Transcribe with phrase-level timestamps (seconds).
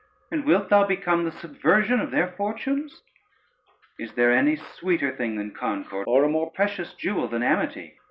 [0.31, 3.01] and wilt thou become the subversion of their fortunes?
[3.99, 7.93] is there any sweeter thing than concord, or a more precious jewel than amity?